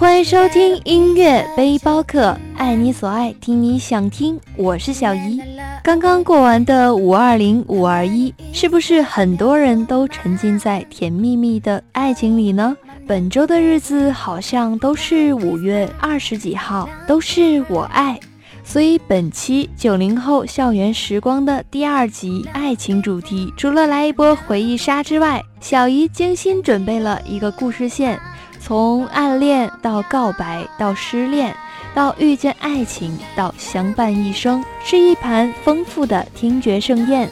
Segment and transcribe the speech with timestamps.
[0.00, 4.40] 欢迎收听音乐背包客，爱你所爱，听你想听。
[4.56, 5.38] 我是小姨。
[5.84, 12.74] 刚刚过完的五二零、五二一，是不是很多人都沉浸在甜蜜蜜的爱情里呢？
[13.06, 18.18] 本周的日子好像都是五月二十几号，都是我爱。
[18.64, 28.18] 所以本期九零后校园时光的第二集爱情主题，除了来一波回忆杀之外，小姨精心准备了一个故事线，
[28.60, 31.54] 从暗恋到告白到失恋，
[31.94, 37.28] 到遇见爱情到相伴一生，是一盘丰富的听觉盛宴。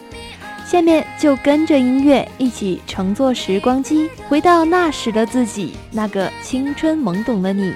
[0.67, 7.73] 下面就跟着音乐一起乘坐时光机，回到那时的自己，那个青春懵懂的你。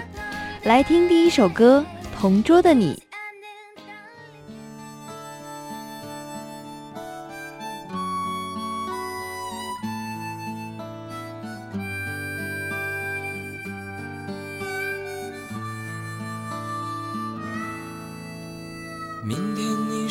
[0.64, 1.84] 来听第一首歌
[2.20, 2.94] 《同桌的你》。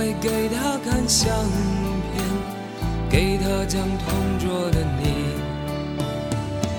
[0.00, 1.28] 会给他看相
[2.10, 2.24] 片，
[3.10, 5.04] 给他讲同桌的你。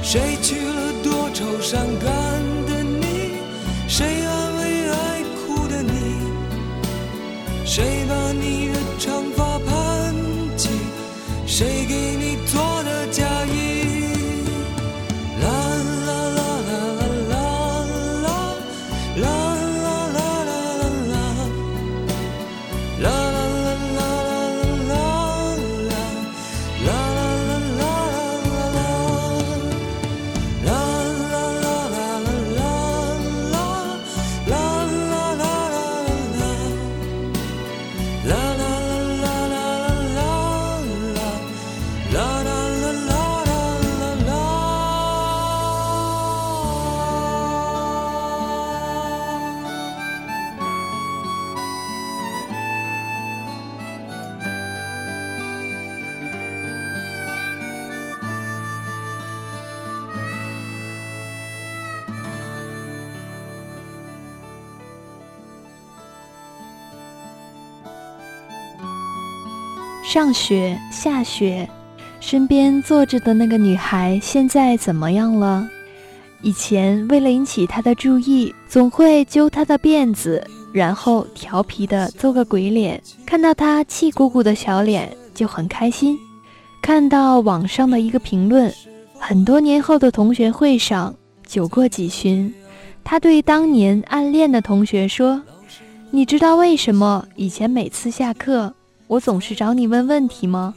[0.02, 2.10] 谁娶了多愁善感
[2.66, 3.38] 的你？
[3.88, 5.94] 谁安慰爱哭的你？
[7.64, 9.41] 谁把你的长发
[70.14, 71.66] 上雪下雪，
[72.20, 75.66] 身边坐着的那个女孩现在怎么样了？
[76.42, 86.20] 以前为了引起她的注意，总会揪她的辫子，然后调皮的做个鬼脸，看到她气鼓鼓的小脸就很开心。
[86.82, 88.70] 看到网上的一个评论，
[89.18, 91.16] 很多年后的同学会上，
[91.48, 92.54] 酒过几巡，
[93.02, 95.42] 他对当年暗恋的同学说
[96.12, 98.74] ：“你知道为什么以前每次下课
[99.12, 100.74] 我总是找你问问题吗？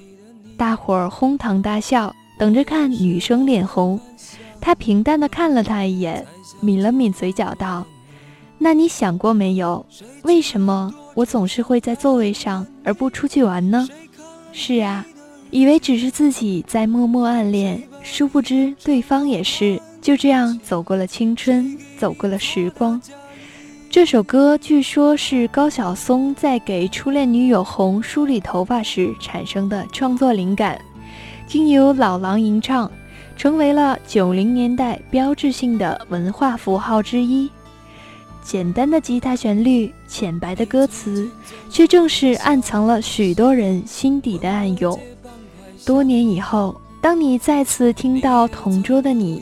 [0.57, 4.01] 大伙儿哄堂大笑，等着看女生脸红。
[4.61, 6.27] 他平淡地看了他一眼，
[6.61, 7.87] 抿了抿嘴角，道
[8.59, 9.87] ：“那你想过没有，
[10.25, 13.89] 为什么我总是会在座位上而不出去玩呢？”
[14.51, 15.07] 是啊，
[15.53, 19.81] 以为只是自己在默默暗恋，殊不知对方也是。
[20.03, 23.01] 就这样走过了青春，走过了时光。
[23.95, 30.77] 这首歌据说是高晓松在给初恋女友红梳理头发时产生的创作灵感，
[31.47, 32.91] 经由老狼吟唱，
[33.37, 37.49] 成为了九零年代标志性的文化符号之一。
[38.43, 41.31] 简单的吉他旋律，浅白的歌词，
[41.71, 44.99] 却正是暗藏了许多人心底的暗涌。
[45.87, 49.41] 多年以后，当你再次听到《同桌的你》，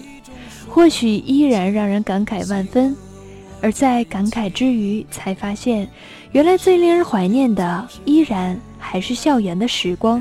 [0.71, 2.95] 或许依然让人感慨万分。
[3.63, 5.89] 而在感慨之余，才发现，
[6.33, 10.21] 原来最令人怀念的，依然还是校园的时光。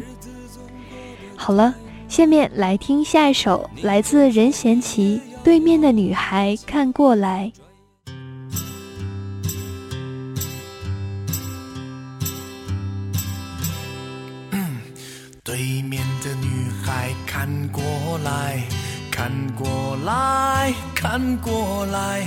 [1.35, 1.73] 好了，
[2.07, 7.51] 下面来听下一首，来自任贤齐《对面的女孩看过来》。
[15.43, 17.83] 对面的女孩看过
[18.23, 18.63] 来
[19.09, 22.25] 看过来看过来。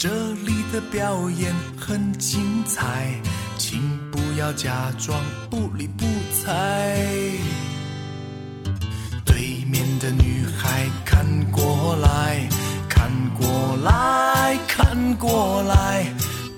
[0.00, 3.20] 这里的表演很精彩，
[3.58, 6.96] 请不要假装不理不睬。
[9.26, 12.48] 对面的女孩看过来
[12.88, 16.06] 看过来看过来，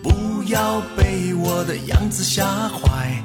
[0.04, 3.20] 不要被我的样子吓坏，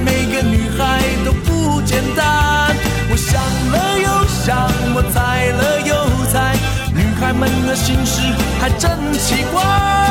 [0.00, 2.74] 每个女孩都不简单。
[3.10, 3.40] 我想
[3.70, 5.94] 了又想，我猜了又
[6.32, 6.56] 猜。
[6.94, 8.20] 女孩们的心事
[8.60, 10.01] 还真奇怪。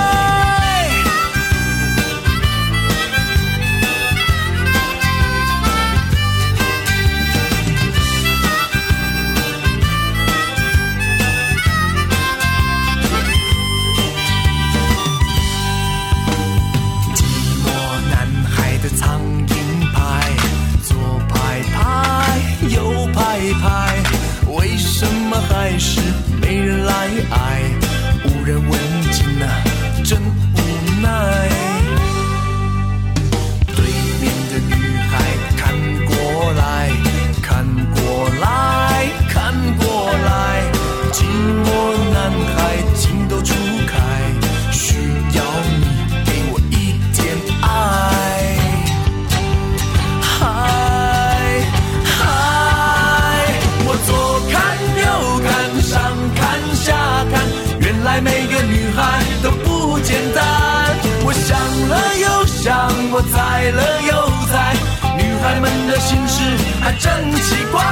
[63.13, 64.11] 我猜了又
[64.47, 64.73] 猜
[65.18, 66.41] 女孩们的心事
[66.80, 67.83] 还真奇怪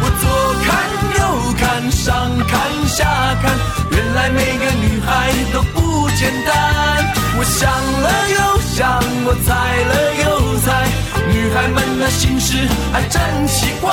[0.00, 0.30] 我左
[0.62, 0.68] 看
[1.18, 7.04] 右看上看下看原来每个女孩都不简单。
[7.38, 9.52] 我想了又想我猜
[9.84, 10.86] 了又猜。
[11.28, 13.90] 女孩们的心事还真奇怪。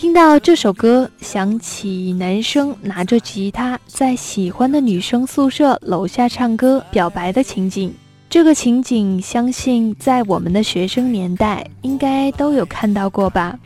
[0.03, 7.91] 听到这首歌，想起男生拿着吉他在喜欢的女生宿舍楼下唱歌表白的情景。
[8.29, 13.57] 这个情景，相信在我们的学生年代应该都有看到过吧。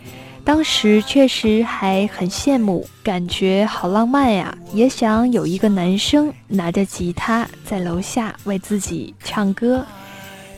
[0.45, 9.83] 当时确实还很羡慕，感觉好浪漫呀，也想有一个男生拿着吉他在楼下为自己唱歌。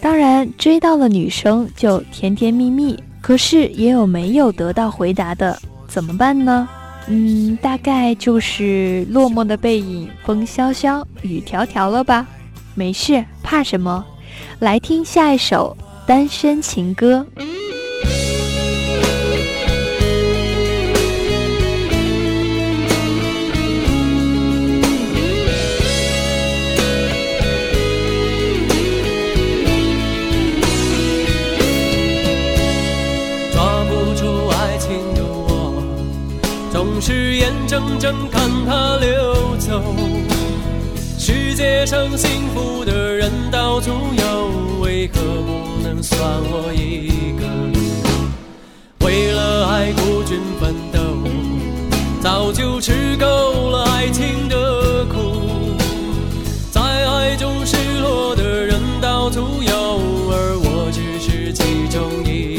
[0.01, 5.57] 当然，追到了女生就甜甜蜜蜜，可是也有没有得到回答的，
[5.89, 6.69] 怎么办呢？
[7.07, 12.27] 嗯，大概就是落寞的背影，风萧萧，雨迢迢了吧？
[12.75, 14.05] 没事，怕什么？
[14.59, 15.75] 来听下一首
[16.07, 17.25] 《单身情歌》。
[37.01, 39.81] 是眼睁睁看它流走，
[41.17, 47.47] 世界上幸福的人到处有，为何不能算我一个？
[49.05, 50.99] 为了爱孤军奋斗，
[52.21, 55.77] 早就吃够了爱情的苦，
[56.69, 59.73] 在爱中失落的人到处有，
[60.31, 62.58] 而我只是其中一。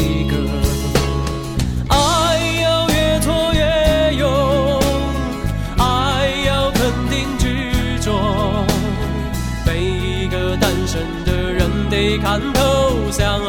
[12.19, 13.45] 看透，相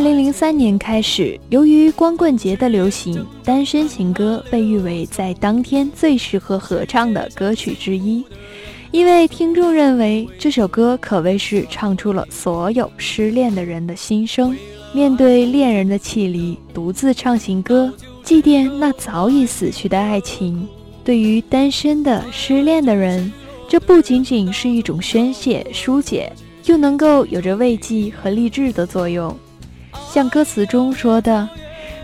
[0.00, 8.24] 二零零三年开始，由于光棍节的流行，单身情歌被誉为在当天最适合合唱的歌曲之一。
[8.92, 14.56] 因为听众认为这首歌可谓是唱出了所有失恋的人的心声。
[14.94, 17.92] 面对恋人的气离，独自唱情歌，
[18.24, 20.66] 祭奠那早已死去的爱情。
[21.04, 23.30] 对于单身的失恋的人，
[23.68, 26.32] 这不仅仅是一种宣泄疏解，
[26.64, 29.36] 又能够有着慰藉和励志的作用。
[30.12, 31.48] 像歌词中说的：“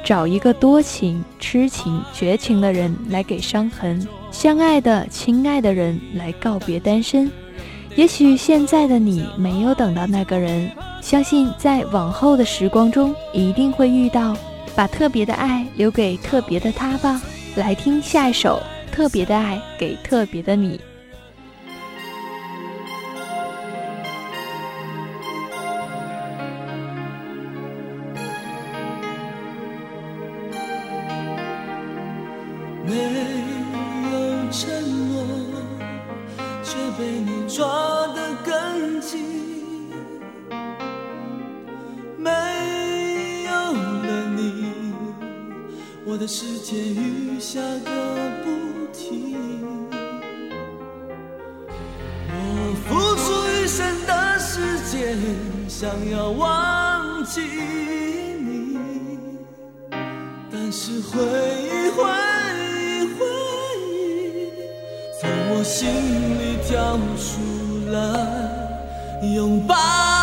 [0.04, 7.28] 找一个多情、痴情、绝情的人来给伤痕。”相爱的、亲爱的人来告别单身，
[7.96, 10.70] 也许现在的你没有等到那个人，
[11.02, 14.36] 相信在往后的时光中一定会遇到。
[14.76, 17.20] 把特别的爱留给特别的他吧。
[17.56, 18.60] 来听下一首
[18.94, 20.76] 《特别的爱给特别的你》。
[36.98, 37.66] 被你抓
[38.14, 39.22] 得更紧
[42.16, 42.30] 没
[43.44, 44.72] 有了你
[46.06, 49.36] 我的世界雨下个不停。
[52.30, 55.18] 我付出一生的时间
[55.68, 58.78] 想要忘记你
[60.50, 62.25] 但是回忆回
[65.58, 70.15] 我心里跳出来拥抱。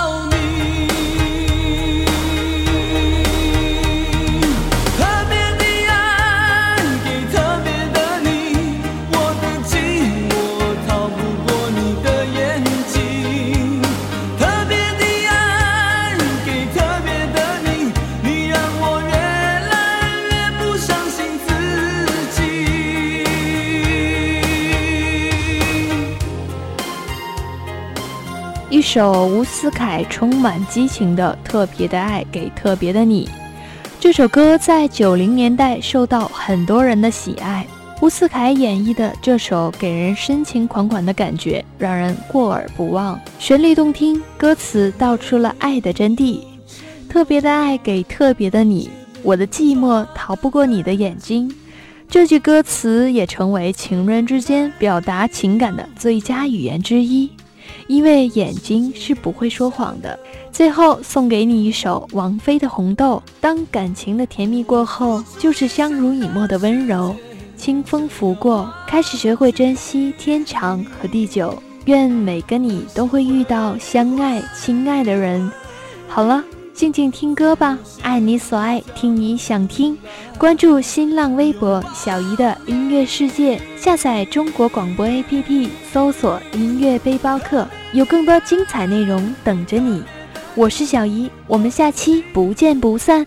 [28.94, 33.26] 首吴思凯充满激情的《特别的爱给特别的你》，
[34.00, 37.66] 这首歌在九零年代受到很多人的喜爱。
[38.04, 43.20] 吴思凯演绎的这首给人深情款款的感觉，让人过耳不忘。
[43.40, 46.42] 旋律动听，歌词道出了爱的真谛。
[47.10, 48.92] 特别的爱给特别的你，
[49.24, 51.52] 我的寂寞逃不过你的眼睛。
[52.08, 57.32] 这句歌词也成为情人之间表达情感的最佳语言之一。
[57.88, 60.18] 因为眼睛是不会说谎的。
[60.52, 63.22] 最后送给你一首王菲的《红豆》。
[63.42, 67.16] 当感情的甜蜜过后，就是相濡以沫的温柔。
[67.56, 71.62] 清风拂过，开始学会珍惜天长和地久。
[71.86, 75.52] 愿每个你都会遇到相爱、亲爱的人。
[76.08, 76.44] 好了。
[76.74, 79.98] 静静听歌吧，爱你所爱，听你想听。
[80.40, 90.04] 关注新浪微博小姨的音乐世界，下载中国广播 APP，搜索音乐背包客，有更多精彩内容等着你。
[90.56, 93.26] 我是小姨，我们下期不见不散。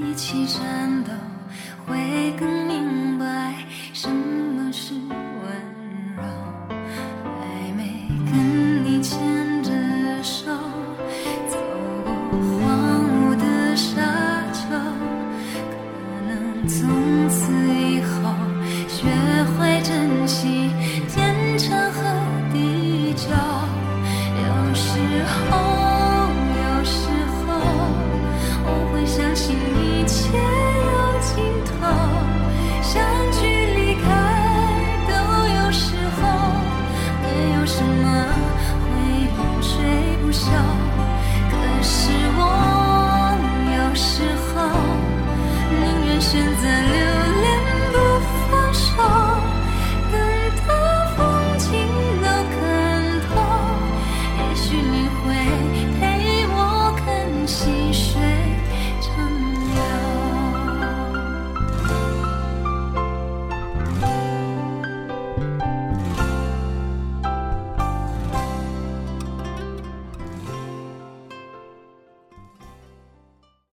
[0.00, 1.10] 一起颤抖
[1.84, 4.94] 会更明白什么是
[40.38, 40.97] 笑。